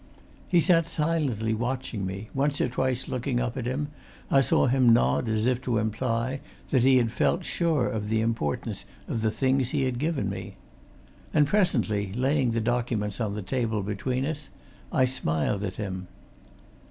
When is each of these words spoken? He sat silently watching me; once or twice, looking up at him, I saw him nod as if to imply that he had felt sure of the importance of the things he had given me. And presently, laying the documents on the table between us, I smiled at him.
He 0.47 0.61
sat 0.61 0.87
silently 0.87 1.53
watching 1.53 2.07
me; 2.07 2.29
once 2.33 2.59
or 2.59 2.67
twice, 2.67 3.07
looking 3.07 3.39
up 3.39 3.55
at 3.55 3.67
him, 3.67 3.89
I 4.31 4.41
saw 4.41 4.65
him 4.65 4.91
nod 4.91 5.29
as 5.29 5.45
if 5.45 5.61
to 5.61 5.77
imply 5.77 6.39
that 6.71 6.81
he 6.81 6.97
had 6.97 7.11
felt 7.11 7.45
sure 7.45 7.87
of 7.87 8.09
the 8.09 8.19
importance 8.19 8.85
of 9.07 9.21
the 9.21 9.29
things 9.29 9.69
he 9.69 9.83
had 9.83 9.99
given 9.99 10.27
me. 10.27 10.55
And 11.35 11.45
presently, 11.45 12.11
laying 12.13 12.49
the 12.49 12.61
documents 12.61 13.21
on 13.21 13.35
the 13.35 13.43
table 13.43 13.83
between 13.83 14.25
us, 14.25 14.49
I 14.91 15.05
smiled 15.05 15.63
at 15.63 15.75
him. 15.75 16.07